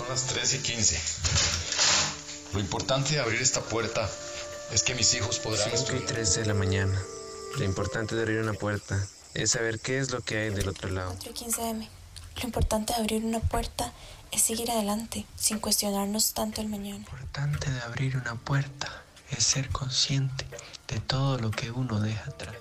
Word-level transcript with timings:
Son 0.00 0.08
las 0.08 0.28
3 0.28 0.54
y 0.54 0.58
15. 0.60 1.00
Lo 2.54 2.60
importante 2.60 3.16
de 3.16 3.20
abrir 3.20 3.42
esta 3.42 3.60
puerta 3.60 4.08
es 4.72 4.82
que 4.82 4.94
mis 4.94 5.12
hijos 5.12 5.38
podrán... 5.40 5.68
5 5.76 5.94
y 5.94 6.06
13 6.06 6.40
de 6.40 6.46
la 6.46 6.54
mañana. 6.54 6.98
Lo 7.58 7.64
importante 7.66 8.14
de 8.14 8.22
abrir 8.22 8.40
una 8.40 8.54
puerta 8.54 9.06
es 9.34 9.50
saber 9.50 9.78
qué 9.78 9.98
es 9.98 10.10
lo 10.10 10.22
que 10.22 10.38
hay 10.38 10.50
del 10.50 10.70
otro 10.70 10.88
lado. 10.88 11.10
4 11.16 11.30
y 11.30 11.34
15 11.34 11.68
m. 11.68 11.90
Lo 12.36 12.44
importante 12.44 12.94
de 12.94 12.98
abrir 12.98 13.26
una 13.26 13.40
puerta 13.40 13.92
es 14.30 14.40
seguir 14.40 14.70
adelante, 14.70 15.26
sin 15.36 15.58
cuestionarnos 15.58 16.32
tanto 16.32 16.62
el 16.62 16.70
mañana. 16.70 17.04
Lo 17.04 17.18
importante 17.18 17.70
de 17.70 17.80
abrir 17.82 18.16
una 18.16 18.36
puerta 18.36 19.02
es 19.30 19.44
ser 19.44 19.68
consciente 19.68 20.46
de 20.88 20.98
todo 21.00 21.36
lo 21.36 21.50
que 21.50 21.70
uno 21.72 22.00
deja 22.00 22.24
atrás. 22.24 22.56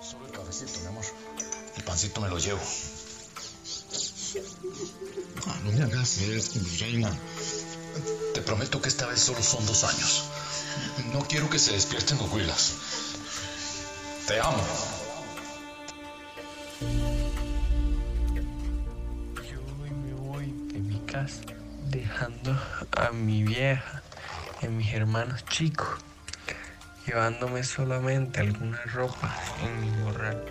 Solo 0.00 0.24
el 0.24 0.32
cafecito, 0.32 0.80
mi 0.80 0.86
amor. 0.86 1.04
El 1.76 1.84
pancito 1.84 2.22
me 2.22 2.30
lo 2.30 2.38
llevo. 2.38 2.62
Ah, 5.46 5.58
no 5.64 5.72
me 5.72 5.82
hagas 5.82 6.18
esto, 6.18 6.60
mi 6.60 6.76
reina. 6.78 7.10
Te 8.34 8.40
prometo 8.42 8.80
que 8.80 8.88
esta 8.88 9.06
vez 9.06 9.20
solo 9.20 9.42
son 9.42 9.64
dos 9.66 9.84
años. 9.84 10.24
No 11.12 11.20
quiero 11.28 11.48
que 11.48 11.58
se 11.58 11.72
despierten 11.72 12.18
los 12.18 12.32
huilas. 12.32 12.74
Te 14.26 14.40
amo. 14.40 14.64
Yo 19.36 19.60
hoy 19.82 19.90
me 19.90 20.14
voy 20.14 20.46
de 20.72 20.80
mi 20.80 20.98
casa 21.06 21.42
dejando 21.90 22.58
a 22.96 23.10
mi 23.12 23.44
vieja 23.44 24.02
y 24.62 24.66
a 24.66 24.70
mis 24.70 24.92
hermanos 24.92 25.44
chicos, 25.44 25.88
llevándome 27.06 27.62
solamente 27.62 28.40
alguna 28.40 28.80
ropa 28.86 29.36
en 29.62 29.80
mi 29.80 29.90
morral. 30.02 30.42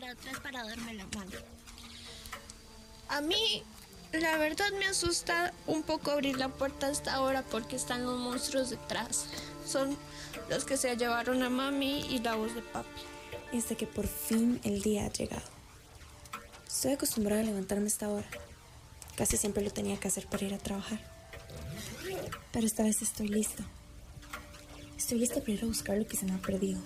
Estará 0.00 0.12
atrás 0.12 0.40
para 0.40 0.64
darme 0.64 0.94
la 0.94 1.06
mano. 1.06 1.30
A 3.08 3.20
mí, 3.20 3.62
la 4.12 4.38
verdad 4.38 4.70
me 4.78 4.86
asusta 4.86 5.52
un 5.66 5.82
poco 5.82 6.10
abrir 6.10 6.38
la 6.38 6.48
puerta 6.48 6.86
hasta 6.86 7.14
ahora 7.14 7.42
porque 7.42 7.76
están 7.76 8.04
los 8.04 8.18
monstruos 8.18 8.70
detrás. 8.70 9.26
Son 9.66 9.96
los 10.48 10.64
que 10.64 10.76
se 10.76 10.96
llevaron 10.96 11.42
a 11.42 11.50
mami 11.50 12.06
y 12.08 12.20
la 12.20 12.34
voz 12.34 12.54
de 12.54 12.62
papi. 12.62 13.02
Hasta 13.56 13.74
que 13.74 13.86
por 13.86 14.06
fin 14.06 14.60
el 14.64 14.80
día 14.80 15.06
ha 15.06 15.12
llegado. 15.12 15.48
Estoy 16.66 16.92
acostumbrada 16.92 17.42
a 17.42 17.44
levantarme 17.44 17.84
a 17.84 17.88
esta 17.88 18.08
hora. 18.08 18.28
Casi 19.16 19.36
siempre 19.36 19.62
lo 19.62 19.70
tenía 19.70 19.98
que 19.98 20.08
hacer 20.08 20.26
para 20.26 20.44
ir 20.46 20.54
a 20.54 20.58
trabajar. 20.58 21.00
Pero 22.52 22.66
esta 22.66 22.84
vez 22.84 23.02
estoy 23.02 23.28
lista. 23.28 23.64
Estoy 24.96 25.18
lista 25.18 25.40
para 25.40 25.52
ir 25.52 25.64
a 25.64 25.66
buscar 25.66 25.98
lo 25.98 26.06
que 26.06 26.16
se 26.16 26.26
me 26.26 26.34
ha 26.34 26.38
perdido. 26.38 26.80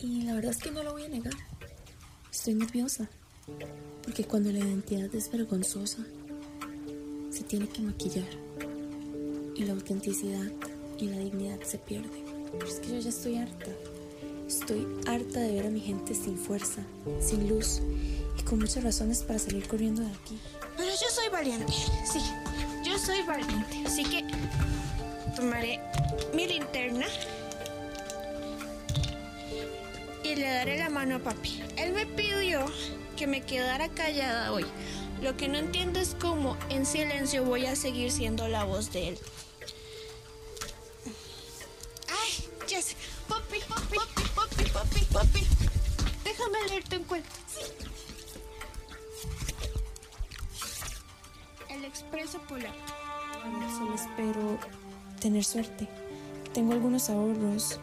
Y 0.00 0.22
la 0.22 0.34
verdad 0.34 0.52
es 0.52 0.58
que 0.58 0.70
no 0.70 0.82
lo 0.82 0.92
voy 0.92 1.04
a 1.04 1.08
negar. 1.08 1.34
Estoy 2.32 2.54
nerviosa. 2.54 3.08
Porque 4.02 4.24
cuando 4.24 4.52
la 4.52 4.58
identidad 4.58 5.12
es 5.14 5.30
vergonzosa, 5.30 6.04
se 7.30 7.42
tiene 7.44 7.68
que 7.68 7.82
maquillar. 7.82 8.28
Y 9.56 9.64
la 9.64 9.72
autenticidad 9.72 10.52
y 10.98 11.06
la 11.06 11.18
dignidad 11.18 11.60
se 11.62 11.78
pierden. 11.78 12.24
Pero 12.52 12.66
es 12.66 12.80
que 12.80 12.88
yo 12.88 12.98
ya 13.00 13.08
estoy 13.08 13.36
harta. 13.36 13.70
Estoy 14.46 14.86
harta 15.06 15.40
de 15.40 15.52
ver 15.52 15.66
a 15.66 15.70
mi 15.70 15.80
gente 15.80 16.14
sin 16.14 16.38
fuerza, 16.38 16.82
sin 17.20 17.48
luz 17.48 17.80
y 18.38 18.42
con 18.42 18.58
muchas 18.60 18.82
razones 18.82 19.22
para 19.22 19.38
salir 19.38 19.66
corriendo 19.68 20.02
de 20.02 20.08
aquí. 20.08 20.38
Pero 20.76 20.90
yo 20.90 21.06
soy 21.10 21.28
valiente, 21.30 21.72
sí, 22.10 22.20
yo 22.84 22.98
soy 22.98 23.22
valiente. 23.22 23.82
Así 23.84 24.04
que 24.04 24.24
tomaré 25.36 25.80
mi 26.34 26.46
linterna 26.46 27.06
y 30.28 30.36
le 30.36 30.46
daré 30.46 30.78
la 30.78 30.90
mano 30.90 31.16
a 31.16 31.18
papi. 31.20 31.62
Él 31.76 31.92
me 31.92 32.04
pidió 32.04 32.66
que 33.16 33.26
me 33.26 33.40
quedara 33.44 33.88
callada 33.88 34.52
hoy. 34.52 34.66
Lo 35.22 35.36
que 35.36 35.48
no 35.48 35.56
entiendo 35.56 35.98
es 35.98 36.14
cómo 36.20 36.56
en 36.68 36.84
silencio 36.84 37.44
voy 37.44 37.66
a 37.66 37.74
seguir 37.74 38.12
siendo 38.12 38.46
la 38.46 38.64
voz 38.64 38.92
de 38.92 39.08
él. 39.08 39.18
Ay, 42.08 42.48
Jess, 42.68 42.94
papi, 43.26 43.60
papi, 43.68 43.96
papi, 43.96 44.28
papi, 44.34 44.70
papi, 44.70 45.04
papi. 45.12 45.46
Déjame 46.24 46.68
leerte 46.68 46.98
un 46.98 47.04
cuento. 47.04 47.30
Sí. 47.46 47.60
El 51.70 51.84
expreso 51.84 52.38
polar. 52.42 52.74
Solo 53.78 53.94
espero 53.94 54.58
tener 55.20 55.44
suerte. 55.44 55.88
Tengo 56.52 56.72
algunos 56.72 57.08
ahorros 57.08 57.78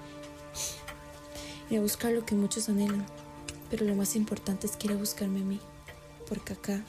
y 1.69 1.75
a 1.77 1.81
buscar 1.81 2.11
lo 2.11 2.25
que 2.25 2.35
muchos 2.35 2.69
anhelan. 2.69 3.05
Pero 3.69 3.85
lo 3.85 3.95
más 3.95 4.15
importante 4.15 4.67
es 4.67 4.75
que 4.77 4.87
ir 4.87 4.93
a 4.93 4.97
buscarme 4.97 5.41
a 5.41 5.43
mí. 5.43 5.59
Porque 6.27 6.53
acá 6.53 6.83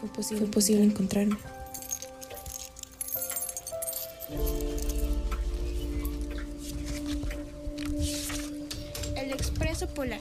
fue 0.00 0.08
posible, 0.10 0.44
fue 0.44 0.50
posible 0.52 0.84
encontrarme. 0.84 1.36
El 9.16 9.32
expreso 9.32 9.88
polar. 9.88 10.20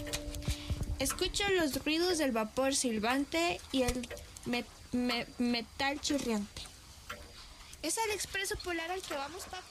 Escucho 0.99 1.43
los 1.51 1.83
ruidos 1.83 2.17
del 2.17 2.31
vapor 2.31 2.75
silbante 2.75 3.61
y 3.71 3.83
el 3.83 4.07
me- 4.45 4.65
me- 4.91 5.27
metal 5.37 5.99
chirriante. 6.01 6.61
Es 7.83 7.97
el 7.97 8.11
expreso 8.11 8.55
polar 8.63 8.89
al 8.91 9.01
que 9.01 9.13
vamos, 9.13 9.43
papi. 9.43 9.65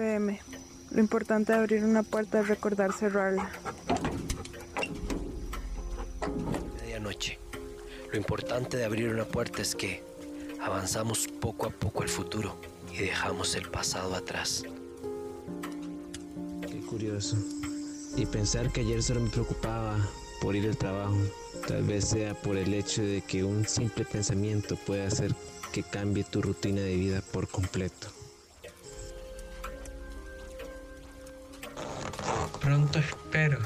Pm. 0.00 0.40
Lo 0.92 1.00
importante 1.00 1.52
de 1.52 1.58
abrir 1.58 1.84
una 1.84 2.02
puerta 2.02 2.40
es 2.40 2.48
recordar 2.48 2.90
cerrarla. 2.94 3.50
Medianoche. 6.80 7.38
Lo 8.10 8.16
importante 8.16 8.78
de 8.78 8.86
abrir 8.86 9.10
una 9.10 9.26
puerta 9.26 9.60
es 9.60 9.74
que 9.74 10.02
avanzamos 10.62 11.28
poco 11.28 11.66
a 11.66 11.70
poco 11.70 12.02
al 12.02 12.08
futuro 12.08 12.58
y 12.94 13.02
dejamos 13.02 13.54
el 13.56 13.68
pasado 13.68 14.14
atrás. 14.14 14.64
Qué 16.62 16.80
curioso. 16.80 17.36
Y 18.16 18.24
pensar 18.24 18.72
que 18.72 18.80
ayer 18.80 19.02
solo 19.02 19.20
me 19.20 19.28
preocupaba 19.28 19.98
por 20.40 20.56
ir 20.56 20.66
al 20.66 20.78
trabajo. 20.78 21.18
Tal 21.68 21.82
vez 21.82 22.06
sea 22.06 22.32
por 22.40 22.56
el 22.56 22.72
hecho 22.72 23.02
de 23.02 23.20
que 23.20 23.44
un 23.44 23.68
simple 23.68 24.06
pensamiento 24.06 24.76
puede 24.76 25.04
hacer 25.04 25.34
que 25.72 25.82
cambie 25.82 26.24
tu 26.24 26.40
rutina 26.40 26.80
de 26.80 26.96
vida 26.96 27.22
por 27.32 27.48
completo. 27.48 28.19
Pronto 32.70 33.00
espero 33.00 33.58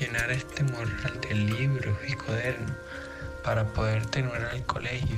llenar 0.00 0.32
este 0.32 0.64
morral 0.64 1.20
de 1.20 1.32
libros 1.32 1.96
y 2.08 2.14
cuadernos 2.14 2.72
para 3.44 3.64
poder 3.72 4.04
terminar 4.06 4.52
el 4.52 4.64
colegio 4.64 5.16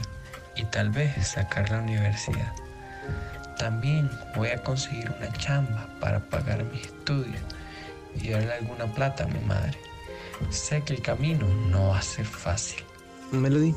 y 0.57 0.65
tal 0.65 0.91
vez 0.91 1.29
sacar 1.29 1.71
la 1.71 1.79
universidad. 1.79 2.53
También 3.59 4.11
voy 4.37 4.49
a 4.49 4.63
conseguir 4.63 5.11
una 5.19 5.33
chamba 5.39 5.89
para 6.01 6.21
pagar 6.21 6.65
mis 6.65 6.83
estudios 6.83 7.41
y 8.15 8.29
darle 8.29 8.53
alguna 8.53 8.93
plata 8.93 9.25
a 9.25 9.29
mi 9.29 9.41
madre. 9.47 9.79
Sé 10.51 10.83
que 10.83 10.93
el 10.93 11.01
camino 11.01 11.49
no 11.71 11.89
va 11.89 11.99
a 12.01 12.03
ser 12.03 12.27
fácil. 12.27 12.85
Melody, 13.33 13.75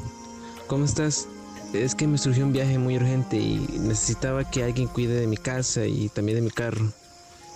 ¿cómo 0.67 0.83
estás? 0.83 1.25
Es 1.73 1.95
que 1.95 2.05
me 2.05 2.17
surgió 2.17 2.45
un 2.45 2.51
viaje 2.51 2.77
muy 2.77 2.97
urgente 2.97 3.37
y 3.37 3.65
necesitaba 3.79 4.43
que 4.43 4.65
alguien 4.65 4.89
cuide 4.89 5.21
de 5.21 5.27
mi 5.27 5.37
casa 5.37 5.85
y 5.85 6.09
también 6.09 6.39
de 6.39 6.41
mi 6.41 6.51
carro. 6.51 6.91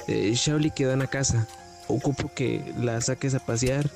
Eh, 0.07 0.31
Shauli 0.33 0.71
quedó 0.71 0.93
en 0.93 0.99
la 0.99 1.07
casa. 1.07 1.45
Ocupo 1.87 2.31
que 2.33 2.73
la 2.77 2.99
saques 3.01 3.33
a 3.35 3.39
pasear 3.39 3.89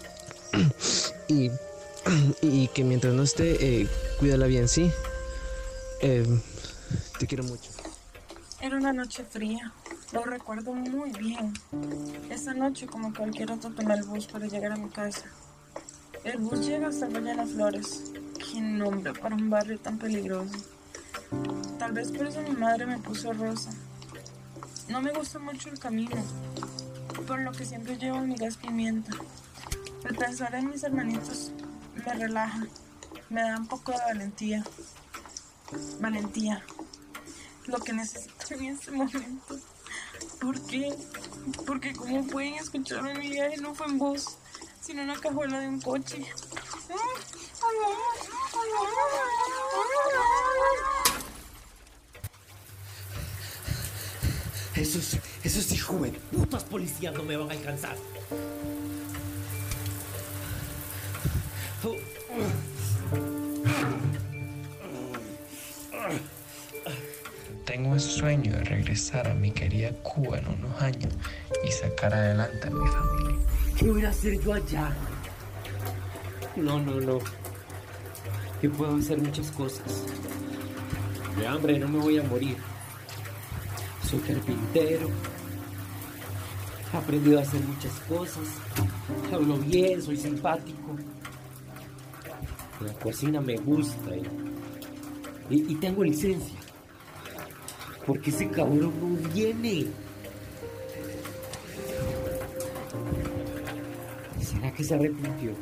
y, 1.28 1.52
y 2.42 2.68
que 2.70 2.84
mientras 2.84 3.14
no 3.14 3.24
esté, 3.24 3.82
eh, 3.82 3.88
cuídala 4.20 4.48
bien, 4.48 4.68
¿sí? 4.68 4.92
Eh, 6.02 6.26
te 7.20 7.28
quiero 7.28 7.44
mucho. 7.44 7.70
Era 8.60 8.78
una 8.78 8.94
noche 8.94 9.24
fría. 9.24 9.74
Lo 10.12 10.24
recuerdo 10.24 10.74
muy 10.74 11.12
bien. 11.12 11.54
Esa 12.30 12.54
noche, 12.54 12.86
como 12.86 13.14
cualquier 13.14 13.52
otro, 13.52 13.72
tomé 13.72 13.94
el 13.94 14.04
bus 14.04 14.28
para 14.28 14.46
llegar 14.46 14.74
a 14.74 14.76
mi 14.76 14.90
casa. 14.90 15.26
El 16.24 16.38
bus 16.40 16.66
llega 16.66 16.90
hasta 16.90 17.08
Valle 17.08 17.46
Flores. 17.48 18.12
qué 18.38 18.62
nombre 18.62 19.14
para 19.14 19.36
un 19.36 19.50
barrio 19.50 19.80
tan 19.80 19.98
peligroso. 19.98 20.56
Tal 21.80 21.94
vez 21.94 22.12
por 22.12 22.28
eso 22.28 22.42
mi 22.42 22.52
madre 22.52 22.86
me 22.86 23.00
puso 23.00 23.34
rosa. 23.34 23.72
No 24.90 25.02
me 25.02 25.12
gusta 25.14 25.40
mucho 25.40 25.70
el 25.70 25.80
camino, 25.80 26.18
por 27.22 27.40
lo 27.40 27.52
que 27.52 27.66
siempre 27.66 27.98
llevo 27.98 28.20
mi 28.22 28.36
gas 28.36 28.58
pimienta. 28.58 29.12
El 30.04 30.16
pensar 30.16 30.54
en 30.56 30.70
mis 30.70 30.84
hermanitos 30.84 31.52
me 31.96 32.14
relaja, 32.14 32.66
me 33.30 33.42
da 33.42 33.58
un 33.58 33.68
poco 33.68 33.92
de 33.92 33.98
valentía. 34.00 34.64
Valentía, 36.00 36.64
lo 37.68 37.80
que 37.80 37.94
necesito 37.94 38.54
en 38.56 38.66
este 38.66 38.92
momento. 38.92 39.60
¿Por 40.40 40.60
qué? 40.66 40.94
Porque 41.66 41.94
como 41.94 42.26
pueden 42.28 42.56
escucharme 42.56 43.14
mi 43.16 43.30
viaje 43.30 43.58
no 43.58 43.74
fue 43.76 43.88
en 43.88 43.98
voz, 43.98 44.38
sino 44.82 45.02
en 45.02 45.10
una 45.10 45.20
cajuela 45.20 45.60
de 45.60 45.68
un 45.68 45.82
coche. 45.82 46.26
Esos, 54.81 55.16
esos 55.44 55.72
hijos 55.74 56.01
de 56.01 56.10
putas 56.36 56.63
policías 56.63 57.13
no 57.13 57.22
me 57.22 57.38
van 57.38 57.51
a 57.51 57.54
alcanzar. 57.54 57.95
Tengo 67.63 67.89
un 67.92 68.00
sueño 68.00 68.54
de 68.54 68.63
regresar 68.63 69.28
a 69.28 69.36
mi 69.36 69.51
querida 69.51 69.92
Cuba 70.01 70.39
en 70.39 70.48
unos 70.48 70.81
años 70.81 71.13
y 71.63 71.72
sacar 71.72 72.16
adelante 72.16 72.68
a 72.68 72.72
mi 72.72 72.88
familia. 72.88 73.45
¿Qué 73.77 73.86
voy 73.86 74.04
a 74.04 74.10
hacer 74.10 74.42
yo 74.42 74.54
allá? 74.54 74.95
No, 76.56 76.80
no, 76.81 77.00
no. 77.00 77.19
Yo 78.63 78.72
puedo 78.72 78.95
hacer 78.95 79.19
muchas 79.19 79.51
cosas. 79.51 80.06
De 81.38 81.45
hambre 81.45 81.77
no 81.77 81.88
me 81.88 82.00
voy 82.00 82.18
a 82.18 82.24
morir. 82.24 82.57
Soy 84.12 84.19
carpintero. 84.19 85.08
He 86.92 86.98
aprendido 86.98 87.40
a 87.40 87.44
hacer 87.44 87.62
muchas 87.62 87.94
cosas. 88.10 88.44
Hablo 89.31 89.56
bien, 89.56 90.02
soy 90.02 90.18
simpático. 90.18 90.98
La 92.81 92.92
cocina 92.96 93.40
me 93.40 93.56
gusta 93.56 94.18
y, 95.50 95.72
y, 95.72 95.75
tengo 95.75 96.04
licencia. 96.04 96.60
Porque 98.06 98.31
ese 98.31 98.50
cabrón 98.50 98.92
no 99.00 99.30
viene. 99.30 99.88
¿Será 104.42 104.74
que 104.74 104.84
se 104.84 104.96
arrepintió? 104.96 105.54